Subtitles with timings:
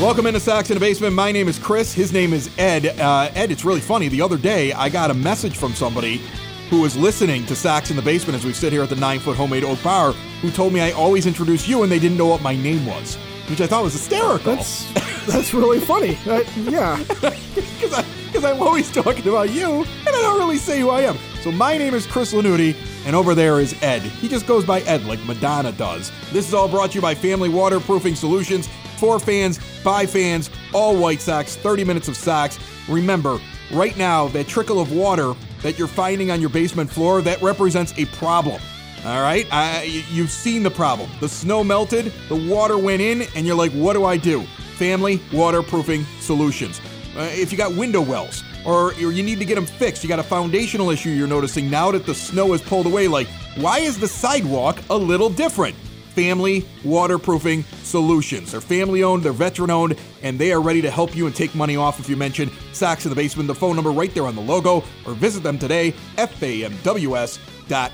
[0.00, 1.14] Welcome into Sox in the Basement.
[1.14, 1.92] My name is Chris.
[1.92, 2.98] His name is Ed.
[2.98, 4.08] Uh, Ed, it's really funny.
[4.08, 6.22] The other day, I got a message from somebody
[6.70, 9.20] who was listening to Sox in the Basement as we sit here at the nine
[9.20, 12.24] foot homemade oak bar, who told me I always introduce you and they didn't know
[12.24, 13.16] what my name was,
[13.50, 14.56] which I thought was hysterical.
[14.56, 14.90] That's
[15.26, 16.16] that's really funny.
[16.26, 16.96] Uh, yeah,
[17.52, 21.18] because I'm always talking about you and I don't really say who I am.
[21.42, 22.74] So my name is Chris Lanuti,
[23.04, 24.00] and over there is Ed.
[24.00, 26.10] He just goes by Ed like Madonna does.
[26.32, 28.66] This is all brought to you by Family Waterproofing Solutions
[29.00, 32.58] for fans, by fans, all White Sox, 30 minutes of Sox.
[32.86, 33.40] Remember,
[33.72, 35.32] right now, that trickle of water
[35.62, 38.60] that you're finding on your basement floor, that represents a problem.
[39.06, 39.46] All right?
[39.50, 41.10] I, you've seen the problem.
[41.20, 44.42] The snow melted, the water went in, and you're like, what do I do?
[44.76, 46.80] Family Waterproofing Solutions.
[47.16, 50.08] Uh, if you got window wells, or, or you need to get them fixed, you
[50.08, 53.78] got a foundational issue you're noticing now that the snow has pulled away, like, why
[53.78, 55.74] is the sidewalk a little different?
[56.10, 58.52] Family Waterproofing Solutions.
[58.52, 61.54] They're family owned, they're veteran owned, and they are ready to help you and take
[61.54, 63.46] money off if you mention Sox in the Basement.
[63.46, 67.90] The phone number right there on the logo, or visit them today, famws.com.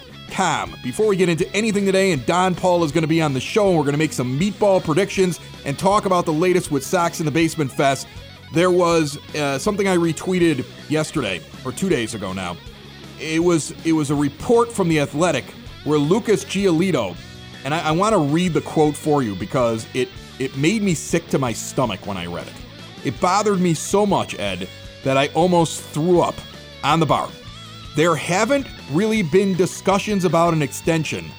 [0.82, 3.40] Before we get into anything today, and Don Paul is going to be on the
[3.40, 6.84] show, and we're going to make some meatball predictions and talk about the latest with
[6.84, 8.08] Sox in the Basement Fest.
[8.52, 12.56] There was uh, something I retweeted yesterday, or two days ago now.
[13.20, 15.44] It was it was a report from the Athletic
[15.84, 17.16] where Lucas Giolito
[17.66, 20.94] and I, I want to read the quote for you because it it made me
[20.94, 22.52] sick to my stomach when I read it.
[23.04, 24.68] It bothered me so much, Ed,
[25.02, 26.34] that I almost threw up
[26.84, 27.28] on the bar.
[27.96, 31.30] There haven't really been discussions about an extension,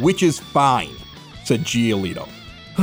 [0.00, 0.94] which is fine,
[1.44, 2.26] said Giolito.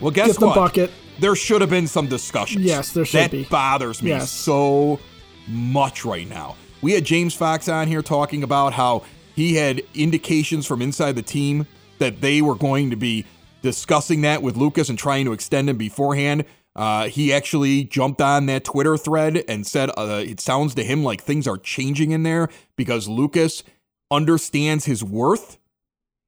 [0.00, 0.54] well, guess Get the what?
[0.54, 0.90] bucket.
[1.18, 2.64] There should have been some discussions.
[2.64, 3.42] Yes, there should that be.
[3.42, 4.30] That bothers me Yes.
[4.30, 5.00] so
[5.48, 6.56] much right now.
[6.82, 9.02] We had James Fox on here talking about how
[9.40, 11.66] he had indications from inside the team
[11.98, 13.24] that they were going to be
[13.62, 16.44] discussing that with Lucas and trying to extend him beforehand.
[16.76, 21.02] Uh, he actually jumped on that Twitter thread and said uh, it sounds to him
[21.02, 23.62] like things are changing in there because Lucas
[24.10, 25.56] understands his worth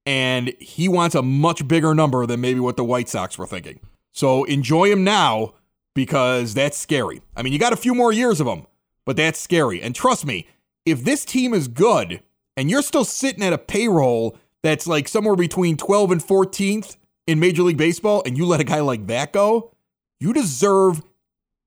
[0.07, 3.79] and he wants a much bigger number than maybe what the White Sox were thinking.
[4.13, 5.53] So enjoy him now
[5.95, 7.21] because that's scary.
[7.37, 8.67] I mean, you got a few more years of him,
[9.05, 9.83] but that's scary.
[9.83, 10.47] And trust me,
[10.87, 12.23] if this team is good
[12.57, 16.97] and you're still sitting at a payroll that's like somewhere between 12 and 14th
[17.27, 19.73] in Major League Baseball and you let a guy like that go,
[20.21, 21.03] you deserve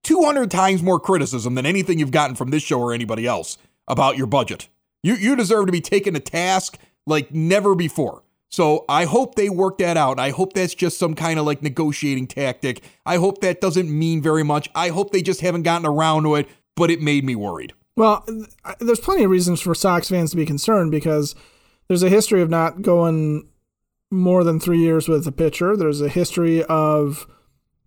[0.03, 3.57] 200 times more criticism than anything you've gotten from this show or anybody else
[3.87, 4.69] about your budget.
[5.03, 8.23] You you deserve to be taken to task like never before.
[8.49, 10.19] So I hope they work that out.
[10.19, 12.83] I hope that's just some kind of like negotiating tactic.
[13.05, 14.69] I hope that doesn't mean very much.
[14.73, 17.73] I hope they just haven't gotten around to it, but it made me worried.
[17.95, 18.25] Well,
[18.79, 21.33] there's plenty of reasons for Sox fans to be concerned because
[21.87, 23.47] there's a history of not going
[24.11, 25.77] more than three years with a pitcher.
[25.77, 27.25] There's a history of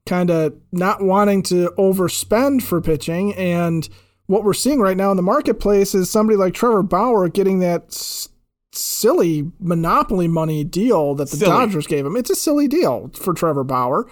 [0.06, 3.34] kind of not wanting to overspend for pitching.
[3.34, 3.88] And
[4.26, 7.84] what we're seeing right now in the marketplace is somebody like Trevor Bauer getting that
[7.88, 8.28] s-
[8.72, 11.50] silly monopoly money deal that the Silly.
[11.50, 12.16] Dodgers gave him.
[12.16, 14.10] It's a silly deal for Trevor Bauer.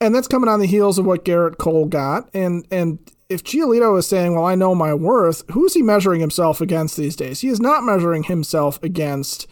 [0.00, 2.30] And that's coming on the heels of what Gerrit Cole got.
[2.32, 2.98] And and
[3.30, 7.16] if Giolito is saying, "Well, I know my worth," who's he measuring himself against these
[7.16, 7.40] days?
[7.40, 9.46] He is not measuring himself against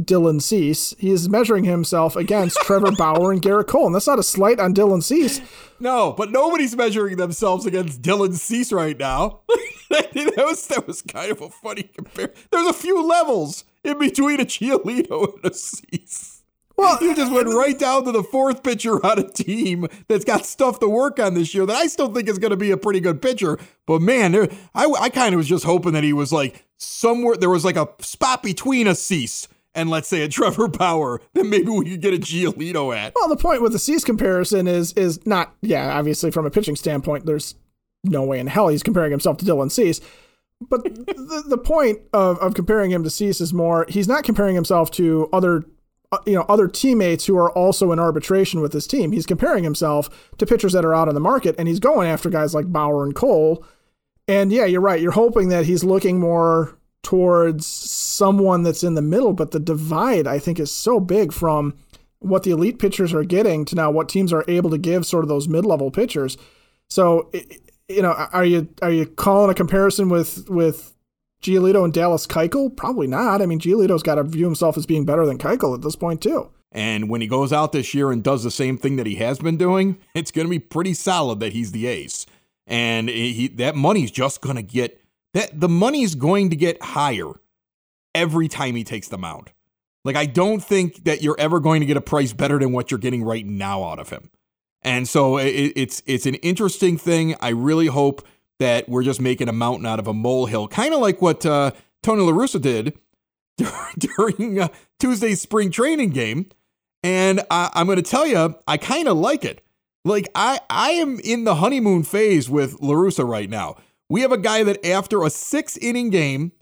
[0.00, 0.94] Dylan Cease.
[0.98, 3.86] He is measuring himself against Trevor Bauer and Gerrit Cole.
[3.86, 5.40] And that's not a slight on Dylan Cease.
[5.80, 9.40] No, but nobody's measuring themselves against Dylan Cease right now.
[9.90, 12.32] that was that was kind of a funny compare.
[12.50, 16.37] There's a few levels in between a Giolito and a Cease.
[16.78, 20.46] Well, You just went right down to the fourth pitcher on a team that's got
[20.46, 22.76] stuff to work on this year that I still think is going to be a
[22.76, 23.58] pretty good pitcher.
[23.84, 27.36] But man, there, I, I kind of was just hoping that he was like somewhere,
[27.36, 31.44] there was like a spot between a Cease and let's say a Trevor Bauer that
[31.44, 33.12] maybe we could get a Giolito at.
[33.16, 36.76] Well, the point with the Cease comparison is is not yeah, obviously from a pitching
[36.76, 37.56] standpoint, there's
[38.04, 40.00] no way in hell he's comparing himself to Dylan Cease.
[40.60, 44.54] But the, the point of, of comparing him to Cease is more he's not comparing
[44.54, 45.64] himself to other
[46.10, 49.12] Uh, you know other teammates who are also in arbitration with his team.
[49.12, 52.30] He's comparing himself to pitchers that are out on the market, and he's going after
[52.30, 53.64] guys like Bauer and Cole.
[54.26, 55.00] And yeah, you're right.
[55.00, 60.26] You're hoping that he's looking more towards someone that's in the middle, but the divide
[60.26, 61.74] I think is so big from
[62.20, 65.24] what the elite pitchers are getting to now what teams are able to give sort
[65.24, 66.36] of those mid-level pitchers.
[66.88, 67.30] So
[67.88, 70.94] you know, are you are you calling a comparison with with
[71.42, 72.76] Giolito and Dallas Keuchel?
[72.76, 73.40] Probably not.
[73.42, 76.22] I mean, Giolito's got to view himself as being better than Keuchel at this point
[76.22, 76.50] too.
[76.70, 79.38] And when he goes out this year and does the same thing that he has
[79.38, 82.26] been doing, it's going to be pretty solid that he's the ace.
[82.66, 85.02] And he, that money's just going to get
[85.34, 87.32] that the money's going to get higher
[88.14, 89.52] every time he takes the mound.
[90.04, 92.90] Like I don't think that you're ever going to get a price better than what
[92.90, 94.30] you're getting right now out of him.
[94.82, 97.34] And so it, it's it's an interesting thing.
[97.40, 98.26] I really hope
[98.58, 101.70] that we're just making a mountain out of a molehill, kind of like what uh,
[102.02, 102.98] Tony La Russa did
[103.98, 104.68] during uh,
[104.98, 106.46] Tuesday's spring training game.
[107.02, 109.64] And I, I'm going to tell you, I kind of like it.
[110.04, 113.76] Like I, I am in the honeymoon phase with La Russa right now.
[114.08, 116.52] We have a guy that after a six inning game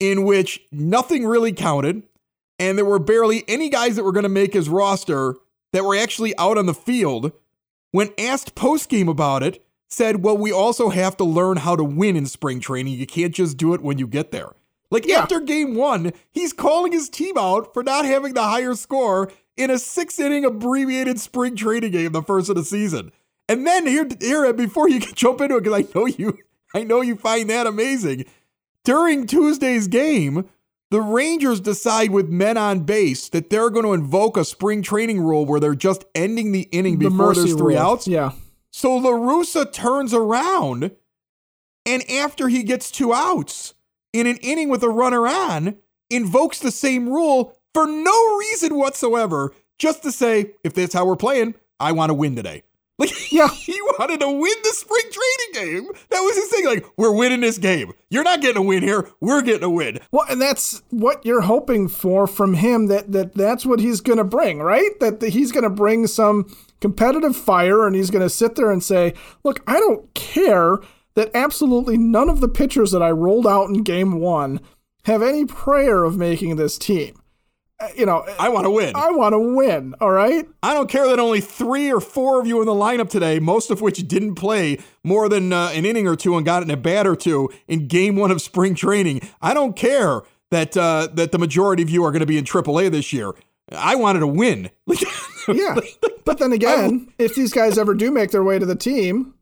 [0.00, 2.02] in which nothing really counted,
[2.58, 5.36] and there were barely any guys that were going to make his roster
[5.72, 7.32] that were actually out on the field,
[7.90, 11.84] when asked post game about it, said, Well, we also have to learn how to
[11.84, 12.94] win in spring training.
[12.94, 14.52] You can't just do it when you get there.
[14.90, 15.20] Like yeah.
[15.20, 19.70] after game one, he's calling his team out for not having the higher score in
[19.70, 23.12] a six inning abbreviated spring training game, the first of the season.
[23.48, 26.38] And then here, here before you can jump into it, because I know you,
[26.74, 28.24] I know you find that amazing.
[28.84, 30.48] During Tuesday's game,
[30.90, 35.20] the Rangers decide with men on base that they're going to invoke a spring training
[35.20, 37.82] rule where they're just ending the inning the before there's three rule.
[37.82, 38.06] outs.
[38.06, 38.32] Yeah.
[38.76, 40.90] So La Russa turns around,
[41.86, 43.74] and after he gets two outs
[44.12, 45.76] in an inning with a runner on,
[46.10, 51.14] invokes the same rule for no reason whatsoever, just to say, if that's how we're
[51.14, 52.64] playing, I want to win today.
[52.98, 55.92] Like, yeah, he wanted to win the spring training game.
[56.10, 56.66] That was his thing.
[56.66, 57.92] Like, we're winning this game.
[58.10, 59.10] You're not getting a win here.
[59.20, 59.98] We're getting a win.
[60.12, 62.86] Well, and that's what you're hoping for from him.
[62.86, 64.98] That that that's what he's going to bring, right?
[65.00, 68.70] That the, he's going to bring some competitive fire, and he's going to sit there
[68.70, 70.78] and say, "Look, I don't care
[71.14, 74.60] that absolutely none of the pitchers that I rolled out in Game One
[75.04, 77.16] have any prayer of making this team."
[77.84, 78.92] Uh, you know, I want to win.
[78.94, 79.94] I want to win.
[80.00, 80.46] All right.
[80.62, 83.70] I don't care that only three or four of you in the lineup today, most
[83.70, 86.76] of which didn't play more than uh, an inning or two and got in a
[86.76, 89.20] bat or two in game one of spring training.
[89.42, 92.44] I don't care that uh, that the majority of you are going to be in
[92.44, 93.32] AAA this year.
[93.72, 94.70] I wanted to win.
[95.48, 95.76] yeah,
[96.24, 99.34] but then again, if these guys ever do make their way to the team,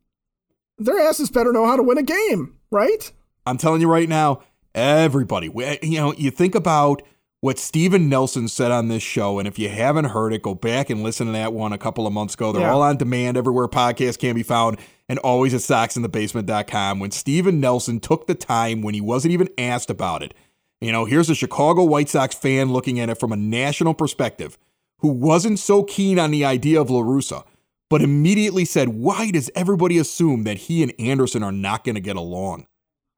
[0.78, 3.12] their asses better know how to win a game, right?
[3.46, 4.42] I'm telling you right now,
[4.74, 5.50] everybody.
[5.82, 7.02] You know, you think about
[7.42, 9.40] what Steven Nelson said on this show.
[9.40, 12.06] And if you haven't heard it, go back and listen to that one a couple
[12.06, 12.52] of months ago.
[12.52, 12.72] They're yeah.
[12.72, 14.78] all on demand everywhere podcasts can be found
[15.08, 17.00] and always at soxinthebasement.com.
[17.00, 20.34] When Steven Nelson took the time when he wasn't even asked about it.
[20.80, 24.56] You know, here's a Chicago White Sox fan looking at it from a national perspective
[24.98, 27.44] who wasn't so keen on the idea of La Russa,
[27.90, 32.00] but immediately said, Why does everybody assume that he and Anderson are not going to
[32.00, 32.66] get along?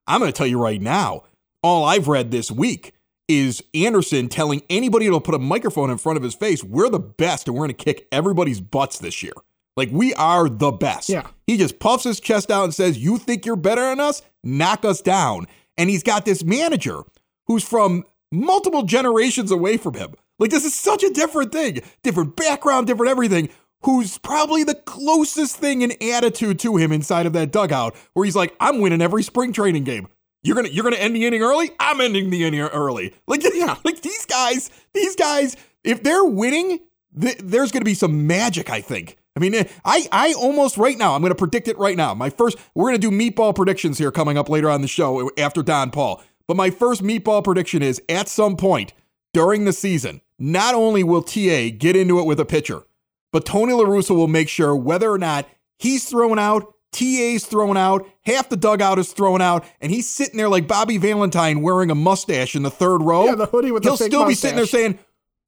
[0.06, 1.24] I'm going to tell you right now,
[1.62, 2.93] all I've read this week
[3.28, 6.98] is Anderson telling anybody that'll put a microphone in front of his face, we're the
[6.98, 9.32] best and we're going to kick everybody's butts this year.
[9.76, 11.08] Like we are the best.
[11.08, 11.26] Yeah.
[11.46, 14.22] He just puffs his chest out and says, You think you're better than us?
[14.42, 15.46] Knock us down.
[15.76, 17.00] And he's got this manager
[17.46, 20.14] who's from multiple generations away from him.
[20.38, 23.48] Like this is such a different thing, different background, different everything.
[23.82, 28.34] Who's probably the closest thing in attitude to him inside of that dugout, where he's
[28.34, 30.08] like, I'm winning every spring training game.
[30.44, 31.70] You're gonna you're gonna end the inning early.
[31.80, 33.14] I'm ending the inning early.
[33.26, 36.80] Like yeah, like these guys, these guys, if they're winning,
[37.18, 38.70] th- there's gonna be some magic.
[38.70, 39.16] I think.
[39.36, 41.14] I mean, eh, I I almost right now.
[41.14, 42.14] I'm gonna predict it right now.
[42.14, 45.42] My first, we're gonna do meatball predictions here coming up later on the show eh,
[45.42, 46.22] after Don Paul.
[46.46, 48.92] But my first meatball prediction is at some point
[49.32, 52.82] during the season, not only will TA get into it with a pitcher,
[53.32, 55.48] but Tony La Russa will make sure whether or not
[55.78, 60.36] he's thrown out TA's thrown out, half the dugout is thrown out, and he's sitting
[60.36, 63.26] there like Bobby Valentine wearing a mustache in the third row.
[63.26, 64.28] Yeah, the hoodie with He'll the still mustache.
[64.28, 64.98] be sitting there saying,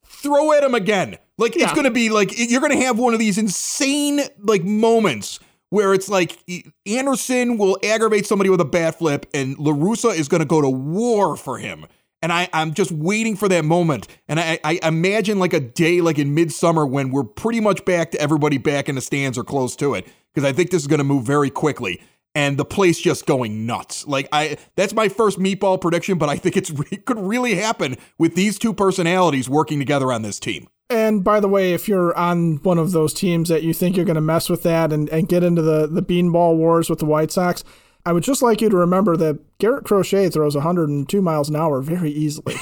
[0.04, 1.16] throw at him again.
[1.38, 1.64] Like yeah.
[1.64, 5.38] it's going to be like you're going to have one of these insane like moments
[5.70, 6.38] where it's like
[6.86, 10.60] Anderson will aggravate somebody with a bat flip, and La Russa is going to go
[10.60, 11.86] to war for him.
[12.26, 14.08] And I, I'm just waiting for that moment.
[14.26, 18.10] And I, I imagine like a day like in midsummer when we're pretty much back
[18.10, 20.88] to everybody back in the stands or close to it because I think this is
[20.88, 22.02] going to move very quickly
[22.34, 24.08] and the place just going nuts.
[24.08, 27.96] Like I that's my first meatball prediction, but I think it's it could really happen
[28.18, 30.66] with these two personalities working together on this team.
[30.90, 34.04] And by the way, if you're on one of those teams that you think you're
[34.04, 37.06] going to mess with that and, and get into the, the beanball wars with the
[37.06, 37.62] White Sox,
[38.06, 41.82] I would just like you to remember that Garrett Crochet throws 102 miles an hour
[41.82, 42.54] very easily.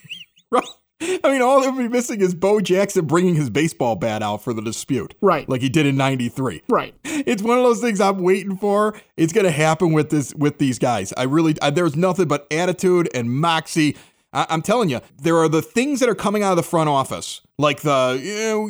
[0.50, 0.68] right.
[1.00, 4.52] I mean, all they'll be missing is Bo Jackson bringing his baseball bat out for
[4.52, 5.14] the dispute.
[5.22, 5.48] Right.
[5.48, 6.62] Like he did in 93.
[6.68, 6.94] Right.
[7.04, 8.94] It's one of those things I'm waiting for.
[9.16, 11.12] It's going to happen with this with these guys.
[11.16, 13.96] I really I, there's nothing but attitude and moxie.
[14.32, 16.88] I, I'm telling you, there are the things that are coming out of the front
[16.88, 18.18] office, like the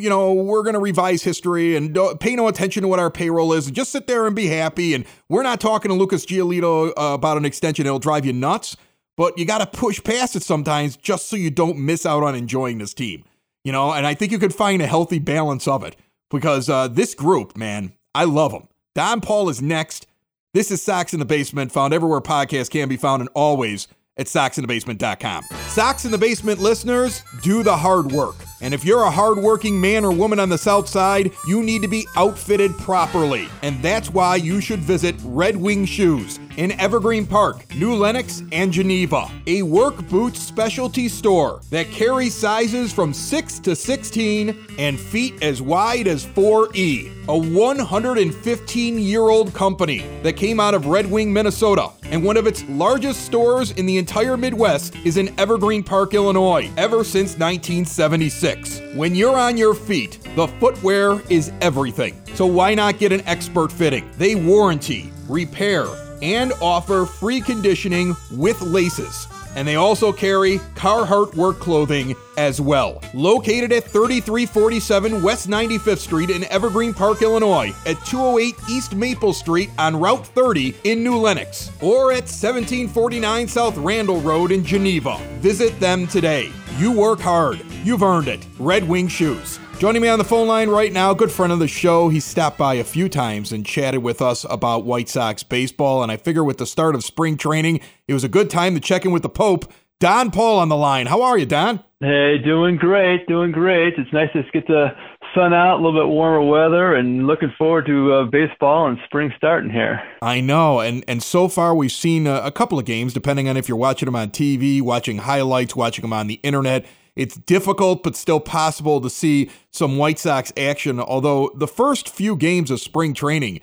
[0.00, 3.52] you know, we're going to revise history and pay no attention to what our payroll
[3.52, 4.95] is, and just sit there and be happy.
[4.95, 8.76] And we're not talking to Lucas Giolito uh, about an extension; it'll drive you nuts.
[9.16, 12.35] But you got to push past it sometimes, just so you don't miss out on
[12.35, 13.25] enjoying this team.
[13.62, 15.97] You know, and I think you could find a healthy balance of it
[16.31, 18.69] because uh, this group, man, I love them.
[18.95, 20.07] Don Paul is next.
[20.54, 23.87] This is Sox in the Basement, found everywhere podcasts can be found and always
[24.23, 25.45] at soxinthebasement.com.
[25.67, 28.37] Sox in the Basement listeners, do the hard work.
[28.61, 31.88] And if you're a hardworking man or woman on the South Side, you need to
[31.88, 33.49] be outfitted properly.
[33.62, 38.73] And that's why you should visit Red Wing Shoes in Evergreen Park, New Lenox, and
[38.73, 39.30] Geneva.
[39.47, 45.62] A work boots specialty store that carries sizes from 6 to 16 and feet as
[45.62, 47.11] wide as 4E.
[47.28, 51.90] A 115 year old company that came out of Red Wing, Minnesota.
[52.04, 56.71] And one of its largest stores in the entire Midwest is in Evergreen Park, Illinois,
[56.76, 58.80] ever since 1976.
[58.94, 62.21] When you're on your feet, the footwear is everything.
[62.35, 64.11] So why not get an expert fitting?
[64.18, 65.87] They warranty, repair,
[66.23, 69.26] and offer free conditioning with laces.
[69.55, 73.02] And they also carry Carhartt work clothing as well.
[73.12, 79.69] Located at 3347 West 95th Street in Evergreen Park, Illinois, at 208 East Maple Street
[79.79, 85.19] on Route 30 in New Lenox, or at 1749 South Randall Road in Geneva.
[85.41, 86.50] Visit them today.
[86.79, 87.61] You work hard.
[87.85, 88.47] You've earned it.
[88.59, 89.59] Red Wing Shoes.
[89.82, 92.08] Joining me on the phone line right now, good friend of the show.
[92.08, 96.04] He stopped by a few times and chatted with us about White Sox baseball.
[96.04, 98.80] And I figure with the start of spring training, it was a good time to
[98.80, 99.72] check in with the Pope.
[99.98, 101.06] Don Paul on the line.
[101.06, 101.82] How are you, Don?
[101.98, 103.94] Hey, doing great, doing great.
[103.98, 104.90] It's nice to get the
[105.34, 109.32] sun out, a little bit warmer weather, and looking forward to uh, baseball and spring
[109.36, 110.00] starting here.
[110.22, 113.56] I know, and and so far we've seen a, a couple of games, depending on
[113.56, 116.86] if you're watching them on TV, watching highlights, watching them on the internet.
[117.14, 120.99] It's difficult, but still possible to see some White Sox action.
[120.99, 123.61] Although the first few games of spring training,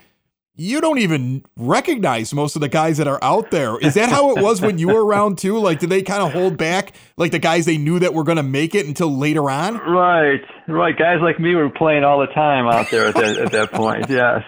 [0.56, 3.80] you don't even recognize most of the guys that are out there.
[3.80, 5.58] Is that how it was when you were around too?
[5.58, 8.36] Like, did they kind of hold back, like the guys they knew that were going
[8.36, 9.78] to make it until later on?
[9.78, 10.98] Right, right.
[10.98, 14.10] Guys like me were playing all the time out there at that, at that point.
[14.10, 14.44] Yes.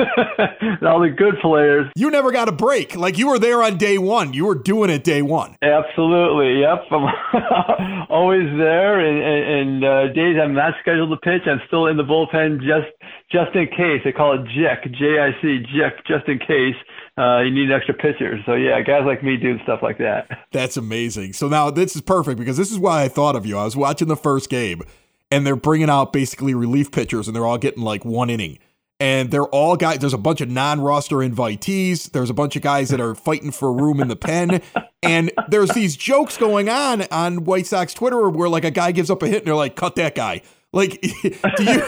[0.86, 1.90] all the good players.
[1.96, 2.96] You never got a break.
[2.96, 4.32] Like you were there on day one.
[4.32, 5.56] You were doing it day one.
[5.62, 6.60] Absolutely.
[6.60, 6.84] Yep.
[6.90, 9.00] I'm always there.
[9.00, 12.90] And, and, uh, days I'm not scheduled to pitch, I'm still in the bullpen just
[13.30, 14.00] just in case.
[14.04, 16.76] They call it JIC, J-I-C, JIC, just in case.
[17.16, 18.40] Uh, you need extra pitchers.
[18.46, 20.28] So yeah, guys like me doing stuff like that.
[20.52, 21.34] That's amazing.
[21.34, 23.56] So now this is perfect because this is why I thought of you.
[23.58, 24.82] I was watching the first game,
[25.30, 28.58] and they're bringing out basically relief pitchers, and they're all getting like one inning
[29.00, 29.98] and they're all guys.
[29.98, 32.12] There's a bunch of non-roster invitees.
[32.12, 34.62] There's a bunch of guys that are fighting for a room in the pen,
[35.02, 39.10] and there's these jokes going on on White Sox Twitter where like a guy gives
[39.10, 40.42] up a hit and they're like, "Cut that guy."
[40.72, 41.00] Like,
[41.56, 41.82] do you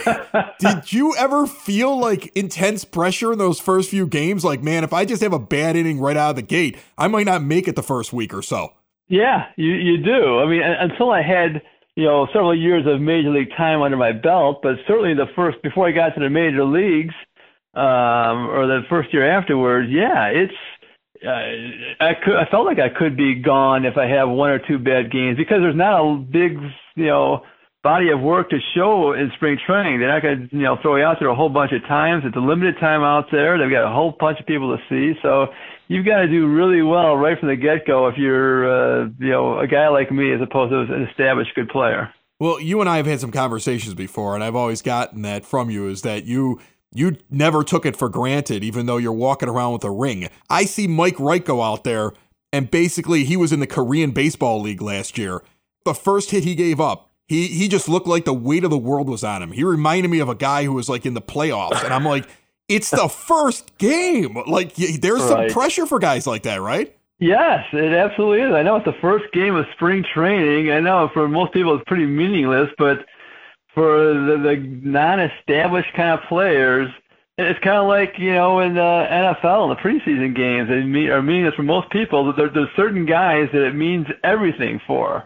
[0.58, 4.44] did you ever feel like intense pressure in those first few games?
[4.44, 7.08] Like, man, if I just have a bad inning right out of the gate, I
[7.08, 8.72] might not make it the first week or so.
[9.08, 10.38] Yeah, you you do.
[10.40, 11.62] I mean, until I had
[11.96, 15.62] you know, several years of major league time under my belt, but certainly the first
[15.62, 17.14] before I got to the major leagues,
[17.74, 20.52] um, or the first year afterwards, yeah, it's
[21.24, 24.58] uh, I could I felt like I could be gone if I have one or
[24.58, 26.58] two bad games because there's not a big
[26.96, 27.42] you know
[27.82, 29.98] body of work to show in spring training.
[29.98, 32.24] They're not going to you know throw you out there a whole bunch of times.
[32.24, 33.58] It's a limited time out there.
[33.58, 35.46] They've got a whole bunch of people to see, so
[35.88, 39.30] you've got to do really well right from the get go if you're uh, you
[39.30, 42.12] know a guy like me as opposed to an established good player.
[42.38, 45.70] Well, you and I have had some conversations before, and I've always gotten that from
[45.70, 46.60] you is that you
[46.94, 50.28] you never took it for granted, even though you're walking around with a ring.
[50.50, 52.12] I see Mike Wright go out there,
[52.52, 55.42] and basically he was in the Korean Baseball League last year.
[55.84, 58.78] The first hit he gave up, he he just looked like the weight of the
[58.78, 59.52] world was on him.
[59.52, 62.28] He reminded me of a guy who was like in the playoffs, and I'm like,
[62.68, 64.36] it's the first game.
[64.46, 65.50] Like there's right.
[65.50, 66.94] some pressure for guys like that, right?
[67.18, 68.52] Yes, it absolutely is.
[68.52, 70.70] I know it's the first game of spring training.
[70.72, 73.06] I know for most people it's pretty meaningless, but
[73.74, 76.90] for the, the non-established kind of players,
[77.38, 80.68] it's kind of like you know in the NFL in the preseason games.
[80.70, 82.30] It mean, are meaningless for most people.
[82.34, 85.24] There, there's certain guys that it means everything for.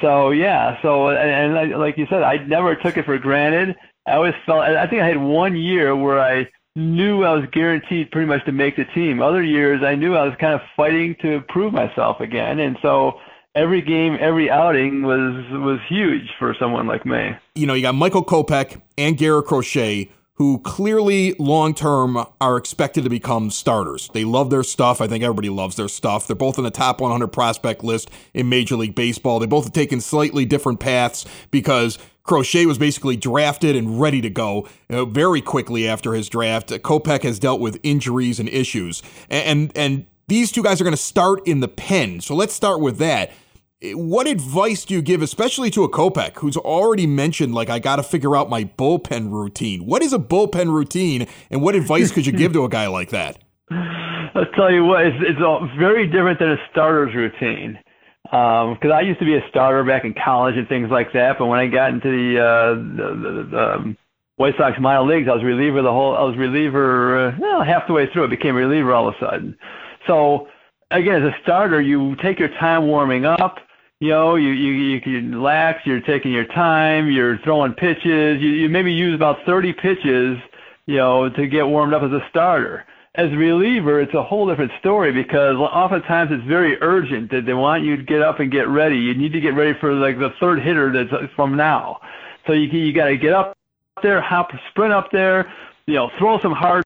[0.00, 3.76] So yeah, so and, and like you said, I never took it for granted.
[4.06, 4.60] I always felt.
[4.60, 8.52] I think I had one year where I knew I was guaranteed pretty much to
[8.52, 9.22] make the team.
[9.22, 13.18] Other years, I knew I was kind of fighting to prove myself again, and so
[13.54, 17.30] every game, every outing was was huge for someone like me.
[17.54, 23.04] You know, you got Michael Kopech and Garrett Crochet, who clearly long term are expected
[23.04, 24.10] to become starters.
[24.12, 25.00] They love their stuff.
[25.00, 26.26] I think everybody loves their stuff.
[26.26, 29.38] They're both in the top 100 prospect list in Major League Baseball.
[29.38, 34.28] They both have taken slightly different paths because Crochet was basically drafted and ready to
[34.28, 36.70] go know, very quickly after his draft.
[36.70, 40.92] Uh, Kopech has dealt with injuries and issues, and and these two guys are going
[40.92, 42.20] to start in the pen.
[42.20, 43.30] So let's start with that.
[43.82, 47.96] What advice do you give, especially to a Kopech who's already mentioned, like, I got
[47.96, 49.84] to figure out my bullpen routine?
[49.84, 53.10] What is a bullpen routine, and what advice could you give to a guy like
[53.10, 53.38] that?
[53.70, 57.78] I'll tell you what, it's, it's very different than a starter's routine.
[58.22, 61.36] Because um, I used to be a starter back in college and things like that,
[61.38, 63.96] but when I got into the, uh, the, the, the um,
[64.36, 66.16] White Sox minor leagues, I was reliever the whole.
[66.16, 68.24] I was reliever uh, well, half the way through.
[68.24, 69.56] It became reliever all of a sudden.
[70.06, 70.48] So
[70.90, 73.58] again, as a starter, you take your time warming up
[73.98, 78.50] you know, you, you, you can relax, you're taking your time, you're throwing pitches, you,
[78.50, 80.36] you maybe use about 30 pitches,
[80.84, 82.84] you know, to get warmed up as a starter.
[83.14, 87.54] As a reliever, it's a whole different story because oftentimes it's very urgent that they
[87.54, 88.96] want you to get up and get ready.
[88.96, 91.98] You need to get ready for like the third hitter that's from now.
[92.46, 93.56] So you, you got to get up
[94.02, 95.50] there, hop, sprint up there,
[95.86, 96.84] you know, throw some hard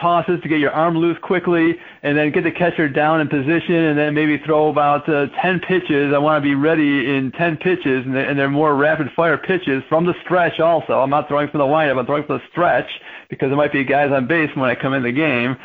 [0.00, 3.74] tosses to get your arm loose quickly, and then get the catcher down in position,
[3.74, 6.12] and then maybe throw about uh, 10 pitches.
[6.14, 9.38] I want to be ready in 10 pitches, and they're, and they're more rapid fire
[9.38, 11.00] pitches from the stretch also.
[11.00, 12.88] I'm not throwing from the windup, I'm throwing from the stretch
[13.28, 15.56] because there might be guys on base when I come in the game.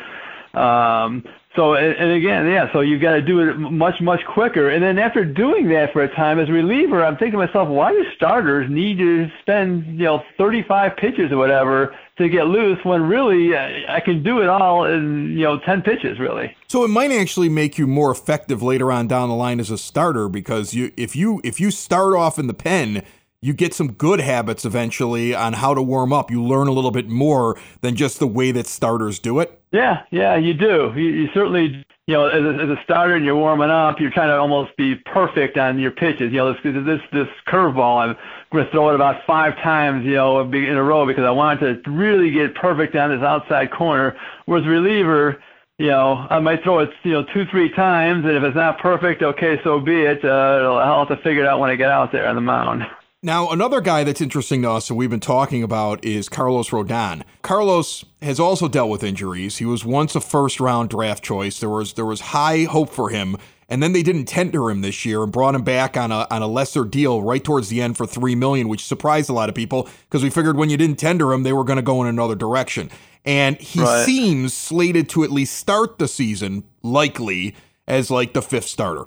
[0.60, 1.24] Um,
[1.56, 2.70] so and again, yeah.
[2.72, 4.68] So you've got to do it much much quicker.
[4.68, 7.68] And then after doing that for a time as a reliever, I'm thinking to myself,
[7.68, 12.78] why do starters need to spend you know 35 pitches or whatever to get loose
[12.84, 16.54] when really uh, I can do it all in you know 10 pitches really.
[16.68, 19.78] So it might actually make you more effective later on down the line as a
[19.78, 23.02] starter because you if you if you start off in the pen
[23.40, 26.30] you get some good habits eventually on how to warm up.
[26.30, 29.60] You learn a little bit more than just the way that starters do it.
[29.72, 30.92] Yeah, yeah, you do.
[30.96, 34.10] You, you certainly, you know, as a, as a starter and you're warming up, you're
[34.10, 36.32] trying to almost be perfect on your pitches.
[36.32, 38.16] You know, this this this curveball, I'm
[38.52, 41.60] going to throw it about five times, you know, in a row because I want
[41.60, 44.16] to really get perfect on this outside corner.
[44.46, 45.42] Whereas reliever,
[45.78, 48.78] you know, I might throw it, you know, two, three times, and if it's not
[48.78, 50.24] perfect, okay, so be it.
[50.24, 52.82] Uh, I'll have to figure it out when I get out there on the mound.
[53.26, 57.24] Now, another guy that's interesting to us and we've been talking about is Carlos Rodon.
[57.42, 59.56] Carlos has also dealt with injuries.
[59.56, 61.58] He was once a first round draft choice.
[61.58, 63.36] There was there was high hope for him,
[63.68, 66.40] and then they didn't tender him this year and brought him back on a on
[66.40, 69.56] a lesser deal right towards the end for three million, which surprised a lot of
[69.56, 72.06] people because we figured when you didn't tender him, they were going to go in
[72.06, 72.92] another direction.
[73.24, 74.06] And he right.
[74.06, 77.56] seems slated to at least start the season, likely
[77.88, 79.06] as like the fifth starter.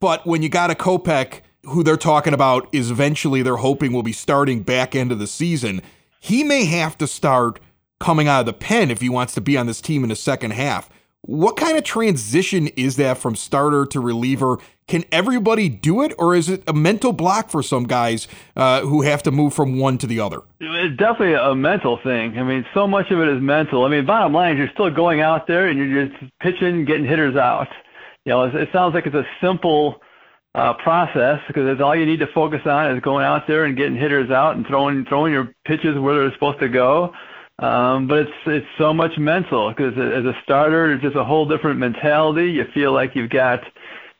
[0.00, 4.02] But when you got a Kopech who they're talking about is eventually they're hoping will
[4.02, 5.82] be starting back end of the season.
[6.20, 7.60] He may have to start
[8.00, 10.16] coming out of the pen if he wants to be on this team in the
[10.16, 10.90] second half.
[11.22, 14.58] What kind of transition is that from starter to reliever?
[14.86, 18.26] Can everybody do it, or is it a mental block for some guys
[18.56, 20.42] uh, who have to move from one to the other?
[20.60, 22.38] It's definitely a mental thing.
[22.38, 23.84] I mean, so much of it is mental.
[23.84, 27.04] I mean, bottom line is you're still going out there and you're just pitching, getting
[27.04, 27.68] hitters out.
[28.24, 30.00] You know, it sounds like it's a simple
[30.58, 33.96] uh, process because all you need to focus on is going out there and getting
[33.96, 37.12] hitters out and throwing throwing your pitches where they're supposed to go.
[37.60, 41.46] Um, but it's it's so much mental because as a starter, it's just a whole
[41.46, 42.50] different mentality.
[42.50, 43.60] You feel like you've got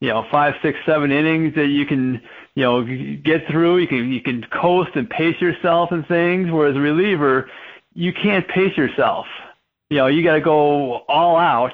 [0.01, 2.20] you know five, six, seven innings that you can
[2.55, 3.79] you know get through.
[3.79, 6.51] You can you can coast and pace yourself and things.
[6.53, 7.51] Whereas a reliever,
[7.94, 9.27] you can't pace yourself.
[9.90, 11.72] You know you got to go all out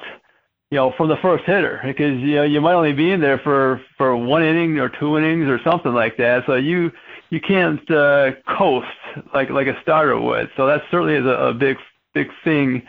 [0.71, 3.39] you know, from the first hitter because you know you might only be in there
[3.39, 6.43] for for one inning or two innings or something like that.
[6.45, 6.91] So you
[7.29, 8.87] you can't uh, coast
[9.33, 10.49] like like a starter would.
[10.57, 11.77] So that certainly is a, a big
[12.13, 12.81] big thing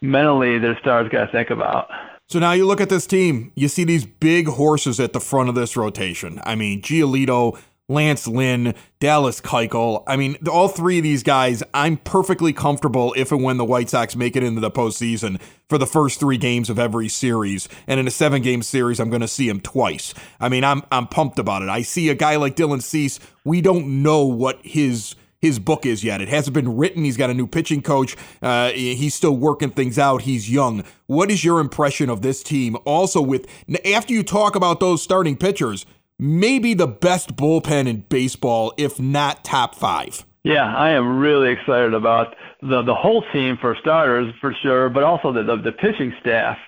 [0.00, 1.88] mentally that a starter's got to think about.
[2.28, 5.48] So now you look at this team, you see these big horses at the front
[5.48, 6.40] of this rotation.
[6.44, 10.04] I mean, Giolito, Lance Lynn, Dallas Keuchel.
[10.06, 13.90] I mean, all three of these guys, I'm perfectly comfortable if and when the White
[13.90, 17.68] Sox make it into the postseason for the first three games of every series.
[17.86, 20.14] And in a seven game series, I'm going to see him twice.
[20.40, 21.68] I mean, I'm, I'm pumped about it.
[21.68, 23.20] I see a guy like Dylan Cease.
[23.44, 26.22] We don't know what his his book is yet.
[26.22, 27.04] It hasn't been written.
[27.04, 28.16] He's got a new pitching coach.
[28.40, 30.22] Uh, he's still working things out.
[30.22, 30.84] He's young.
[31.04, 32.78] What is your impression of this team?
[32.86, 33.46] Also, with
[33.84, 35.84] after you talk about those starting pitchers,
[36.18, 40.24] maybe the best bullpen in baseball, if not top five.
[40.44, 45.02] Yeah, I am really excited about the the whole team for starters for sure, but
[45.02, 46.58] also the the, the pitching staff.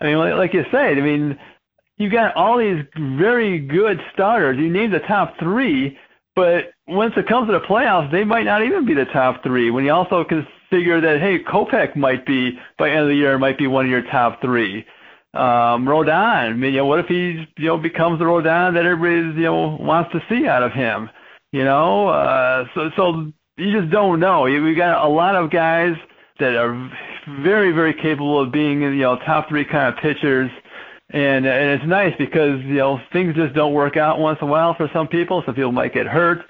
[0.00, 1.38] I mean, like, like you said, I mean,
[1.98, 4.56] you've got all these very good starters.
[4.58, 5.98] You named the top three,
[6.34, 9.70] but once it comes to the playoffs, they might not even be the top three.
[9.70, 13.58] When you also consider that, hey, Kopech might be by end of the year might
[13.58, 14.86] be one of your top three.
[15.34, 18.86] Um, Rodon, I mean, you know, what if he you know becomes the Rodon that
[18.86, 21.10] everybody you know wants to see out of him?
[21.52, 24.42] You know, uh, so so you just don't know.
[24.42, 25.94] We got a lot of guys
[26.40, 26.90] that are
[27.42, 30.50] very very capable of being you know top three kind of pitchers
[31.10, 34.50] and and it's nice because you know things just don't work out once in a
[34.50, 35.42] while for some people.
[35.46, 36.40] Some people might get hurt,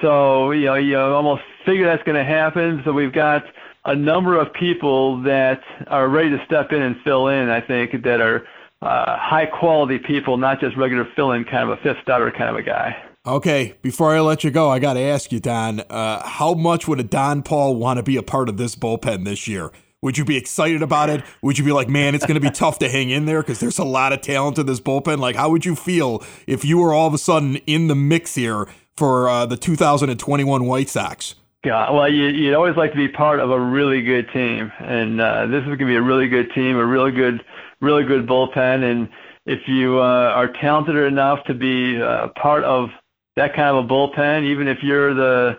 [0.00, 2.80] so you know you almost figure that's going to happen.
[2.84, 3.42] So we've got
[3.86, 7.48] a number of people that are ready to step in and fill in.
[7.48, 8.46] I think that are
[8.82, 12.56] uh, high quality people, not just regular fill-in kind of a fifth starter kind of
[12.56, 12.96] a guy.
[13.24, 16.86] Okay, before I let you go, I got to ask you, Don, uh, how much
[16.86, 19.72] would a Don Paul want to be a part of this bullpen this year?
[20.02, 21.24] Would you be excited about it?
[21.42, 23.58] Would you be like, man, it's going to be tough to hang in there because
[23.58, 25.18] there's a lot of talent in this bullpen?
[25.18, 28.34] Like, how would you feel if you were all of a sudden in the mix
[28.34, 31.34] here for uh, the 2021 White Sox?
[31.66, 35.20] Yeah, well, you, you'd always like to be part of a really good team, and
[35.20, 37.44] uh, this is going to be a really good team, a really good,
[37.80, 39.08] really good bullpen, and
[39.46, 42.90] if you uh, are talented enough to be uh, part of
[43.34, 45.58] that kind of a bullpen, even if you're the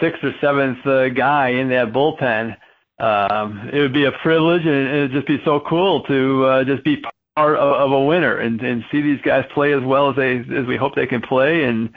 [0.00, 2.56] sixth or seventh uh, guy in that bullpen,
[2.98, 6.64] um, it would be a privilege and it would just be so cool to uh,
[6.64, 6.96] just be
[7.36, 10.38] part of, of a winner and, and see these guys play as well as they
[10.38, 11.90] as we hope they can play and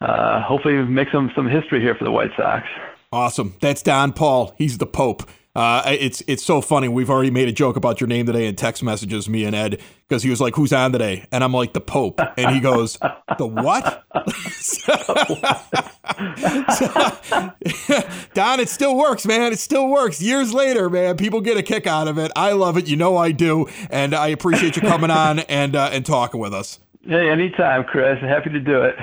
[0.00, 2.64] uh, hopefully make some some history here for the White Sox.
[3.12, 3.56] Awesome.
[3.60, 4.54] That's Don Paul.
[4.56, 5.28] He's the Pope.
[5.52, 6.86] Uh, it's it's so funny.
[6.86, 9.80] We've already made a joke about your name today in text messages, me and Ed,
[10.08, 12.96] because he was like, "Who's on today?" And I'm like, "The Pope," and he goes,
[13.36, 14.04] "The what?"
[18.34, 19.52] Don, it still works, man.
[19.52, 20.22] It still works.
[20.22, 22.30] Years later, man, people get a kick out of it.
[22.36, 22.86] I love it.
[22.86, 26.54] You know I do, and I appreciate you coming on and uh, and talking with
[26.54, 26.78] us.
[27.04, 28.20] Hey, anytime, Chris.
[28.20, 28.94] Happy to do it.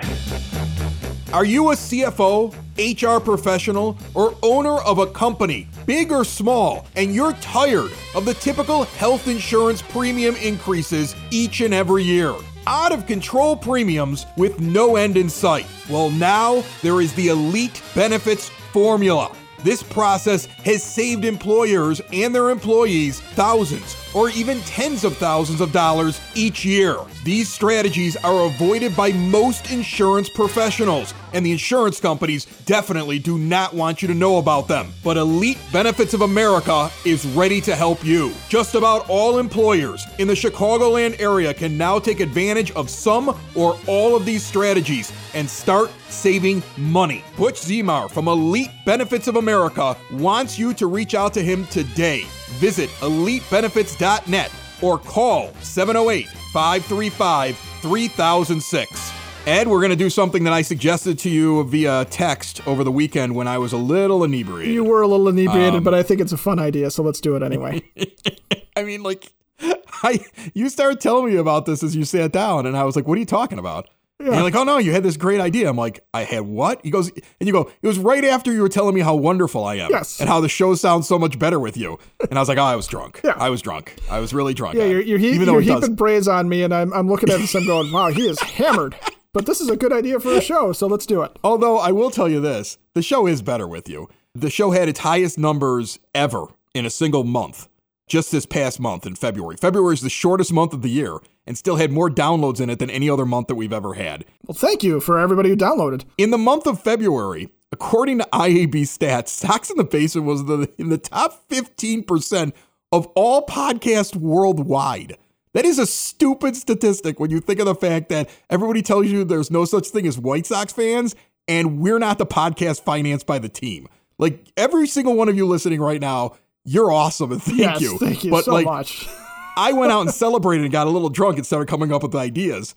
[1.33, 7.13] Are you a CFO, HR professional, or owner of a company, big or small, and
[7.13, 12.33] you're tired of the typical health insurance premium increases each and every year?
[12.65, 15.65] Out of control premiums with no end in sight.
[15.89, 19.29] Well, now there is the Elite Benefits Formula.
[19.63, 25.71] This process has saved employers and their employees thousands or even tens of thousands of
[25.71, 26.97] dollars each year.
[27.23, 33.75] These strategies are avoided by most insurance professionals, and the insurance companies definitely do not
[33.75, 34.91] want you to know about them.
[35.03, 38.33] But Elite Benefits of America is ready to help you.
[38.49, 43.77] Just about all employers in the Chicagoland area can now take advantage of some or
[43.85, 47.23] all of these strategies and start saving money.
[47.37, 52.25] Butch Zimar from Elite Benefits of America wants you to reach out to him today.
[52.55, 59.13] Visit elitebenefits.net or call 708 535 3006.
[59.47, 62.91] Ed, we're going to do something that I suggested to you via text over the
[62.91, 64.73] weekend when I was a little inebriated.
[64.73, 67.21] You were a little inebriated, um, but I think it's a fun idea, so let's
[67.21, 67.81] do it anyway.
[68.75, 69.31] I mean, like,
[70.03, 70.19] I
[70.53, 73.15] you started telling me about this as you sat down, and I was like, "What
[73.15, 74.27] are you talking about?" Yeah.
[74.27, 75.69] And you're like, oh no, you had this great idea.
[75.69, 76.81] I'm like, I had what?
[76.83, 79.63] He goes, and you go, it was right after you were telling me how wonderful
[79.63, 79.91] I am.
[79.91, 80.19] Yes.
[80.19, 81.99] And how the show sounds so much better with you.
[82.29, 83.21] And I was like, oh, I was drunk.
[83.23, 83.35] Yeah.
[83.37, 83.95] I was drunk.
[84.09, 84.75] I was really drunk.
[84.75, 87.53] Yeah, you're, you're, he- you're heaping praise on me, and I'm, I'm looking at this
[87.53, 88.95] and I'm going, wow, he is hammered.
[89.33, 91.31] But this is a good idea for a show, so let's do it.
[91.43, 94.09] Although I will tell you this the show is better with you.
[94.33, 97.67] The show had its highest numbers ever in a single month
[98.07, 99.57] just this past month in February.
[99.57, 102.79] February is the shortest month of the year and still had more downloads in it
[102.79, 104.25] than any other month that we've ever had.
[104.45, 106.05] Well, thank you for everybody who downloaded.
[106.17, 110.69] In the month of February, according to IAB stats, Sox in the Basement was the,
[110.77, 112.53] in the top 15%
[112.91, 115.17] of all podcasts worldwide.
[115.53, 119.23] That is a stupid statistic when you think of the fact that everybody tells you
[119.23, 121.15] there's no such thing as White Sox fans,
[121.47, 123.87] and we're not the podcast financed by the team.
[124.19, 126.35] Like every single one of you listening right now
[126.67, 127.97] you're awesome and thank yes, you.
[127.97, 129.07] Thank you but so like, much.
[129.57, 132.13] I went out and celebrated and got a little drunk and started coming up with
[132.13, 132.75] ideas.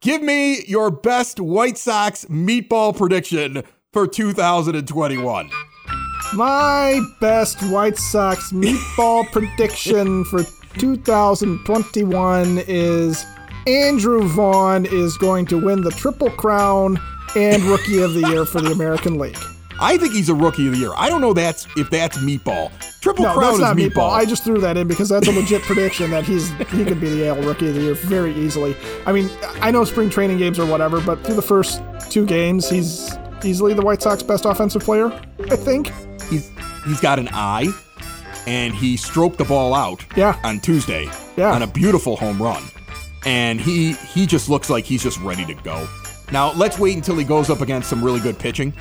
[0.00, 3.62] Give me your best White Sox meatball prediction
[3.92, 5.50] for 2021.
[6.34, 10.44] My best White Sox meatball prediction for
[10.78, 13.26] 2021 is
[13.66, 16.98] Andrew Vaughn is going to win the Triple Crown
[17.36, 19.38] and Rookie of the Year for the American League.
[19.80, 20.92] I think he's a rookie of the year.
[20.96, 22.70] I don't know that's if that's meatball.
[23.00, 23.90] Triple no, Crown that's not meatball.
[23.90, 24.10] meatball.
[24.12, 27.08] I just threw that in because that's a legit prediction that he's he could be
[27.10, 28.76] the AL rookie of the year very easily.
[29.06, 32.68] I mean, I know spring training games or whatever, but through the first two games,
[32.68, 35.12] he's easily the White Sox best offensive player.
[35.50, 35.92] I think
[36.28, 36.50] he's
[36.84, 37.68] he's got an eye,
[38.46, 40.04] and he stroked the ball out.
[40.16, 40.38] Yeah.
[40.44, 41.08] on Tuesday.
[41.36, 41.52] Yeah.
[41.52, 42.64] on a beautiful home run.
[43.24, 45.86] and he he just looks like he's just ready to go.
[46.32, 48.72] Now let's wait until he goes up against some really good pitching.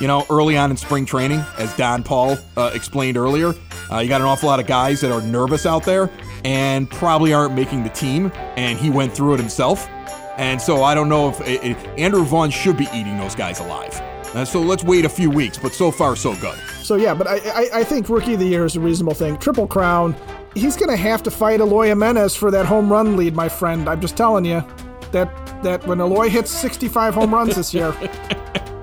[0.00, 3.54] You know, early on in spring training, as Don Paul uh, explained earlier,
[3.92, 6.10] uh, you got an awful lot of guys that are nervous out there
[6.44, 8.32] and probably aren't making the team.
[8.56, 9.88] And he went through it himself.
[10.36, 13.60] And so I don't know if it, it, Andrew Vaughn should be eating those guys
[13.60, 13.94] alive.
[14.34, 16.58] Uh, so let's wait a few weeks, but so far so good.
[16.82, 19.36] So yeah, but I, I, I think rookie of the year is a reasonable thing.
[19.38, 20.16] Triple crown.
[20.56, 23.88] He's gonna have to fight Eloy Jimenez for that home run lead, my friend.
[23.88, 24.64] I'm just telling you
[25.12, 25.30] that
[25.62, 27.94] that when Eloy hits 65 home runs this year.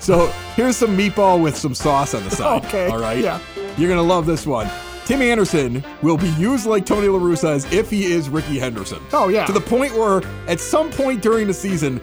[0.00, 2.64] so here's some meatball with some sauce on the side.
[2.70, 2.88] Okay.
[2.88, 3.18] All right.
[3.18, 3.40] Yeah.
[3.76, 4.68] You're gonna love this one.
[5.04, 9.00] Tim Anderson will be used like Tony La Russa as if he is Rickey Henderson.
[9.12, 9.44] Oh yeah.
[9.46, 12.00] To the point where at some point during the season,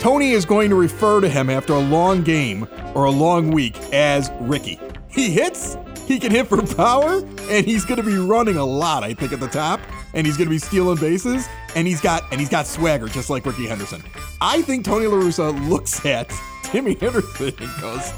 [0.00, 3.76] Tony is going to refer to him after a long game or a long week
[3.92, 4.78] as Rickey.
[5.08, 7.18] He hits, he can hit for power,
[7.50, 9.80] and he's going to be running a lot, I think, at the top,
[10.14, 13.28] and he's going to be stealing bases, and he's got and he's got swagger just
[13.30, 14.02] like Rickey Henderson.
[14.40, 16.32] I think Tony La Russa looks at
[16.70, 18.12] Timmy Henderson and goes,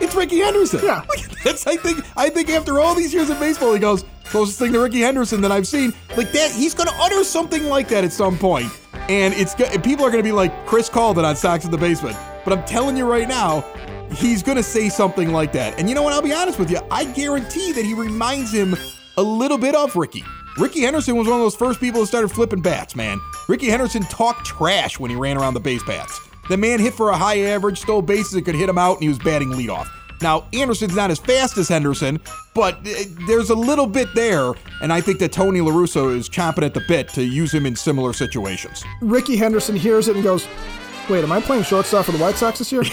[0.00, 1.04] "It's Rickey Henderson." Yeah.
[1.44, 4.72] That's I think I think after all these years of baseball, he goes closest thing
[4.72, 5.92] to Rickey Henderson that I've seen.
[6.16, 8.70] Like that, he's going to utter something like that at some point,
[9.08, 12.16] and it's people are going to be like Chris Calden on Sox in the Basement.
[12.44, 13.64] But I'm telling you right now,
[14.14, 15.78] he's going to say something like that.
[15.78, 16.12] And you know what?
[16.12, 16.78] I'll be honest with you.
[16.90, 18.76] I guarantee that he reminds him
[19.16, 20.24] a little bit of Rickey.
[20.58, 23.20] Rickey Henderson was one of those first people that started flipping bats, man.
[23.48, 26.20] Rickey Henderson talked trash when he ran around the base paths.
[26.50, 29.02] The man hit for a high average, stole bases, and could hit him out, and
[29.04, 29.88] he was batting leadoff.
[30.20, 32.18] Now, Anderson's not as fast as Henderson,
[32.54, 32.90] but uh,
[33.28, 36.74] there's a little bit there, and I think that Tony La Russa is chomping at
[36.74, 38.82] the bit to use him in similar situations.
[39.00, 40.48] Rickey Henderson hears it and goes,
[41.08, 42.82] Wait, am I playing shortstop for the White Sox this year?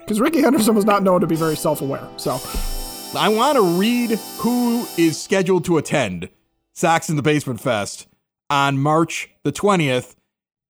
[0.00, 2.06] Because Rickey Henderson was not known to be very self aware.
[2.16, 2.40] So
[3.16, 6.28] I want to read who is scheduled to attend
[6.72, 8.08] Sox in the Basement Fest
[8.50, 10.16] on March the 20th,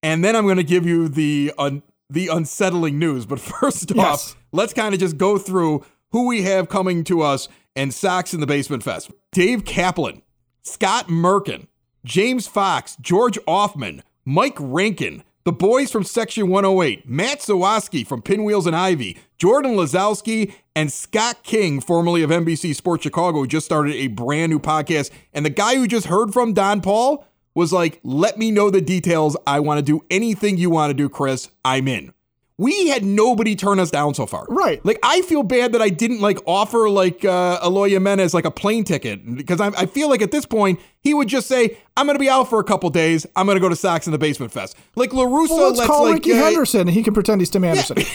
[0.02, 3.26] and then I'm going to give you the un- the unsettling news.
[3.26, 4.04] But first Yes.
[4.06, 8.34] off, let's kind of just go through who we have coming to us and Sox
[8.34, 9.10] in the Basement Fest.
[9.32, 10.22] Dave Kaplan,
[10.62, 11.66] Scott Merkin,
[12.04, 18.66] James Fox, George Ofman, Mike Rankin, the boys from Section 108, Matt Zawaski from Pinwheels
[18.66, 23.94] and Ivy, Jordan Lazowski, and Scott King, formerly of NBC Sports Chicago, who just started
[23.96, 25.10] a brand new podcast.
[25.32, 28.80] And the guy who just heard from Don Paul was like, let me know the
[28.80, 29.36] details.
[29.46, 31.50] I want to do anything you want to do, Chris.
[31.64, 32.12] I'm in.
[32.58, 34.46] We had nobody turn us down so far.
[34.48, 34.84] Right.
[34.84, 38.50] Like I feel bad that I didn't like offer like uh, Eloy Jimenez like a
[38.50, 42.06] plane ticket because I, I feel like at this point he would just say I'm
[42.06, 43.26] going to be out for a couple days.
[43.34, 44.76] I'm going to go to Sox in the Basement Fest.
[44.94, 47.40] Like La Russa, well, let's lets call like Rickey uh, Henderson and he can pretend
[47.40, 47.96] he's Tim Anderson.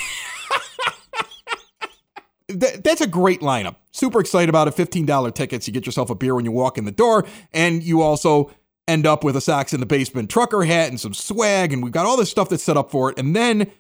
[2.47, 3.75] th- that's a great lineup.
[3.91, 4.75] Super excited about it.
[4.75, 5.67] $15 tickets.
[5.67, 8.51] You get yourself a beer when you walk in the door, and you also
[8.87, 11.91] end up with a Sox in the Basement trucker hat and some swag, and we've
[11.91, 13.19] got all this stuff that's set up for it.
[13.19, 13.71] And then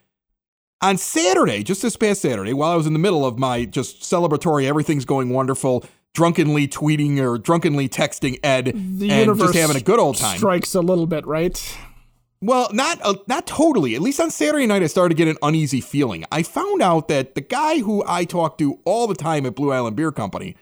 [0.81, 4.01] on Saturday, just this past Saturday, while I was in the middle of my just
[4.01, 8.71] celebratory, everything's going wonderful, drunkenly tweeting or drunkenly texting Ed The
[9.09, 10.37] and universe just having a good old time.
[10.37, 11.77] strikes a little bit, right?
[12.39, 13.95] Well, not uh, not totally.
[13.95, 16.23] At least on Saturday night, I started to get an uneasy feeling.
[16.31, 19.71] I found out that the guy who I talk to all the time at Blue
[19.71, 20.55] Island Beer Company,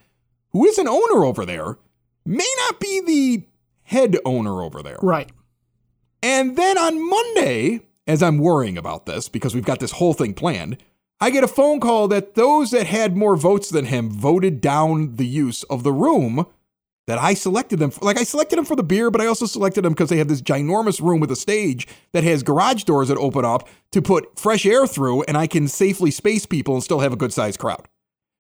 [0.52, 1.78] who is an owner over there,
[2.26, 3.48] may not be the
[3.86, 4.98] head owner over there.
[5.02, 5.32] Right.
[6.22, 10.34] And then on Monday, as I'm worrying about this because we've got this whole thing
[10.34, 10.78] planned,
[11.22, 15.16] I get a phone call that those that had more votes than him voted down
[15.16, 16.46] the use of the room
[17.08, 18.04] that I selected them for.
[18.04, 20.28] Like I selected them for the beer, but I also selected them because they have
[20.28, 24.38] this ginormous room with a stage that has garage doors that open up to put
[24.38, 27.60] fresh air through, and I can safely space people and still have a good sized
[27.60, 27.88] crowd.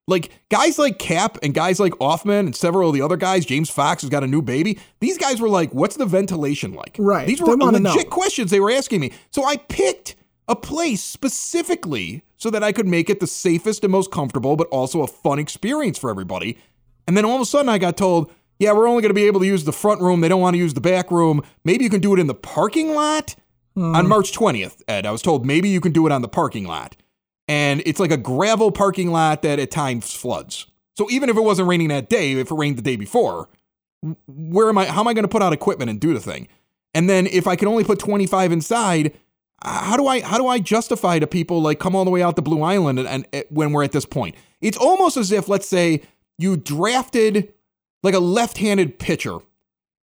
[0.07, 3.69] Like guys like Cap and guys like Ofman and several of the other guys, James
[3.69, 4.77] Fox who's got a new baby.
[4.99, 7.25] These guys were like, "What's the ventilation like?" Right.
[7.25, 8.03] These were legit know.
[8.05, 9.11] questions they were asking me.
[9.31, 10.15] So I picked
[10.47, 14.67] a place specifically so that I could make it the safest and most comfortable, but
[14.67, 16.59] also a fun experience for everybody.
[17.07, 19.25] And then all of a sudden, I got told, "Yeah, we're only going to be
[19.25, 20.21] able to use the front room.
[20.21, 21.41] They don't want to use the back room.
[21.63, 23.35] Maybe you can do it in the parking lot."
[23.75, 26.65] On March 20th, Ed, I was told maybe you can do it on the parking
[26.65, 26.95] lot
[27.47, 30.67] and it's like a gravel parking lot that at times floods.
[30.97, 33.49] So even if it wasn't raining that day, if it rained the day before,
[34.27, 34.86] where am I?
[34.86, 36.47] How am I going to put out equipment and do the thing?
[36.93, 39.17] And then if I can only put 25 inside,
[39.62, 42.36] how do I how do I justify to people like come all the way out
[42.38, 44.36] to Blue Island and, and, and when we're at this point?
[44.62, 46.01] It's almost as if let's say
[46.38, 47.53] you drafted
[48.03, 49.38] like a left-handed pitcher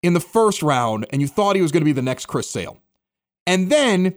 [0.03, 2.49] in the first round and you thought he was going to be the next Chris
[2.49, 2.79] Sale.
[3.47, 4.17] And then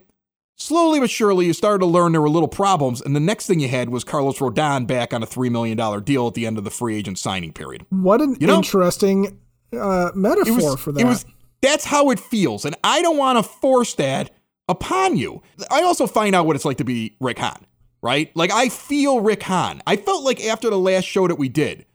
[0.57, 3.59] slowly but surely you started to learn there were little problems and the next thing
[3.59, 6.57] you had was Carlos Rodon back on a 3 million dollar deal at the end
[6.57, 7.85] of the free agent signing period.
[7.89, 9.39] What an You know- interesting
[9.71, 10.99] uh, metaphor was, for that.
[11.01, 11.25] It was
[11.61, 14.29] that's how it feels, and I don't want to force that
[14.69, 15.41] upon you.
[15.71, 17.65] I also find out what it's like to be Rick Hahn,
[18.01, 18.33] right?
[18.35, 19.81] Like I feel Rick Hahn.
[19.87, 21.85] I felt like after the last show that we did,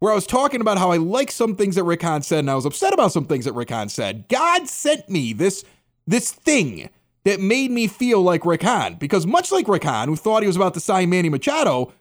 [0.00, 2.50] where I was talking about how I like some things that Rick Hahn said, and
[2.50, 4.26] I was upset about some things that Rick Hahn said.
[4.28, 5.64] God sent me this
[6.06, 6.90] this thing
[7.24, 10.46] that made me feel like Rick Hahn, because much like Rick Hahn, who thought he
[10.46, 11.92] was about to sign Manny Machado,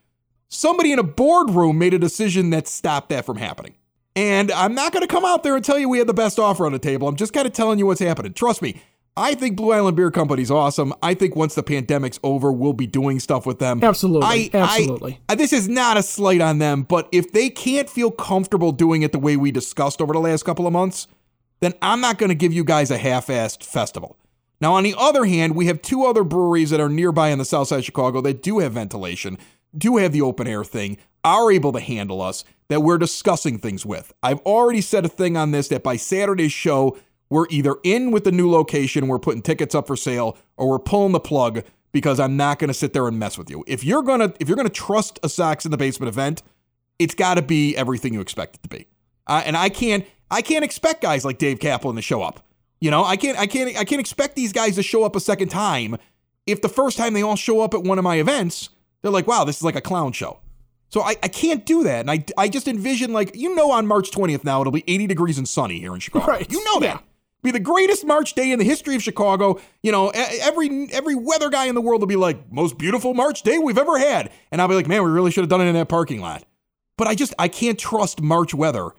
[0.47, 3.75] somebody in a boardroom made a decision that stopped that from happening.
[4.15, 6.37] And I'm not going to come out there and tell you we had the best
[6.37, 7.07] offer on the table.
[7.07, 8.33] I'm just kind of telling you what's happening.
[8.33, 8.81] Trust me,
[9.15, 10.93] I think Blue Island Beer Company's awesome.
[11.03, 13.83] I think once the pandemic's over, we'll be doing stuff with them.
[13.83, 14.27] Absolutely.
[14.27, 15.19] I, Absolutely.
[15.29, 19.01] I, this is not a slight on them, but if they can't feel comfortable doing
[19.01, 21.07] it the way we discussed over the last couple of months,
[21.59, 24.17] then I'm not going to give you guys a half assed festival.
[24.61, 27.45] Now, on the other hand, we have two other breweries that are nearby in the
[27.45, 29.39] south side of Chicago that do have ventilation,
[29.75, 33.85] do have the open air thing, are able to handle us, that we're discussing things
[33.85, 34.13] with.
[34.21, 36.97] I've already said a thing on this that by Saturday's show,
[37.29, 40.79] we're either in with the new location, we're putting tickets up for sale, or we're
[40.79, 43.63] pulling the plug because I'm not going to sit there and mess with you.
[43.67, 46.43] If you're gonna if you're gonna trust a Sox in the Basement event,
[46.99, 48.87] it's got to be everything you expect it to be.
[49.27, 52.45] Uh, and I can't I can't expect guys like Dave Kaplan to show up.
[52.81, 55.19] You know, I can't I can't I can't expect these guys to show up a
[55.19, 55.97] second time
[56.45, 58.69] if the first time they all show up at one of my events,
[59.01, 60.39] they're like, wow, this is like a clown show.
[60.89, 62.01] So I, I can't do that.
[62.01, 65.07] And I, I just envision like, you know, on March 20th now, it'll be 80
[65.07, 66.25] degrees and sunny here in Chicago.
[66.25, 66.51] Right.
[66.51, 66.95] You know that.
[66.95, 66.99] Yeah.
[67.43, 69.59] Be the greatest March day in the history of Chicago.
[69.81, 73.41] You know, every every weather guy in the world will be like, most beautiful March
[73.41, 74.31] day we've ever had.
[74.51, 76.43] And I'll be like, man, we really should have done it in that parking lot.
[76.97, 78.91] But I just I can't trust March weather.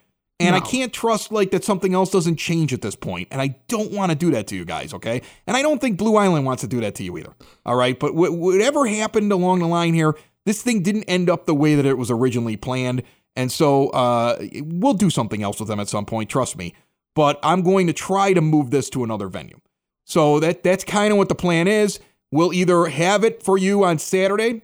[0.46, 3.56] And I can't trust like that something else doesn't change at this point, and I
[3.68, 5.22] don't want to do that to you guys, okay?
[5.46, 7.34] And I don't think Blue Island wants to do that to you either.
[7.64, 10.14] All right, but wh- whatever happened along the line here,
[10.46, 13.02] this thing didn't end up the way that it was originally planned,
[13.36, 16.28] and so uh, we'll do something else with them at some point.
[16.28, 16.74] Trust me.
[17.14, 19.60] But I'm going to try to move this to another venue.
[20.04, 22.00] So that that's kind of what the plan is.
[22.30, 24.62] We'll either have it for you on Saturday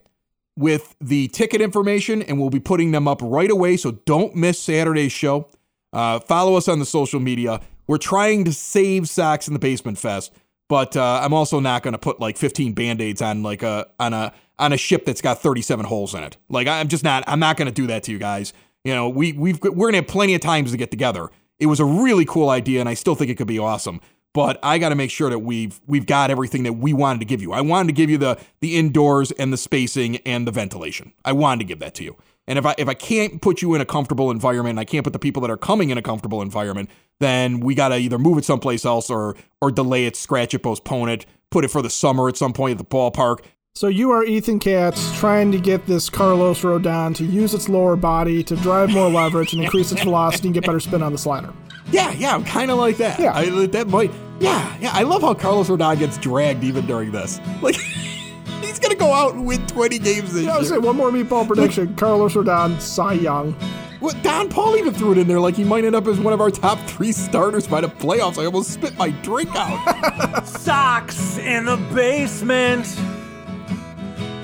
[0.57, 3.77] with the ticket information, and we'll be putting them up right away.
[3.77, 5.49] So don't miss Saturday's show.
[5.93, 7.61] Uh, follow us on the social media.
[7.87, 10.33] We're trying to save Sox in the Basement Fest,
[10.69, 14.13] but uh, I'm also not going to put like 15 band-aids on like a on
[14.13, 16.37] a on a ship that's got 37 holes in it.
[16.49, 17.25] Like I'm just not.
[17.27, 18.53] I'm not going to do that to you guys.
[18.85, 21.31] You know, we we've we're going to have plenty of times to get together.
[21.59, 24.01] It was a really cool idea, and I still think it could be awesome.
[24.35, 27.25] But I got to make sure that we've we've got everything that we wanted to
[27.25, 27.53] give you.
[27.53, 31.13] I wanted to give you the the indoors and the spacing and the ventilation.
[31.25, 32.17] I wanted to give that to you.
[32.49, 35.05] And if I if I can't put you in a comfortable environment, and I can't
[35.05, 36.89] put the people that are coming in a comfortable environment,
[37.21, 40.61] then we got to either move it someplace else or or delay it, scratch it,
[40.61, 43.45] postpone it, put it for the summer at some point at the ballpark.
[43.75, 47.97] So you are Ethan Katz trying to get this Carlos Rodon to use its lower
[47.97, 51.19] body to drive more leverage and increase its velocity and get better spin on the
[51.19, 51.53] slider.
[51.93, 53.21] Yeah, yeah, I'm kind of like that.
[53.21, 53.35] Yeah.
[53.35, 54.11] I, that might.
[54.41, 54.91] Yeah, yeah.
[54.95, 57.41] I love how Carlos Rodon gets dragged even during this.
[57.63, 57.77] Like
[58.63, 60.77] he's gonna go out and win 20 games this Yeah, I was year.
[60.77, 63.55] saying one more meatball prediction: Carlos Rodon, Cy Young.
[64.01, 66.33] Well, Don Paul even threw it in there like he might end up as one
[66.33, 68.39] of our top three starters by the playoffs.
[68.41, 70.45] I almost spit my drink out.
[70.47, 72.87] Sox in the basement.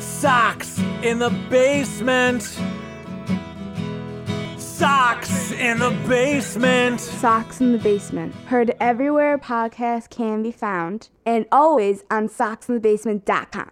[0.00, 2.42] Sox in the basement.
[4.58, 7.00] Sox in the basement.
[7.00, 8.34] Sox in the Basement.
[8.46, 13.70] Heard everywhere Podcast can be found and always on soxinthebasement.com.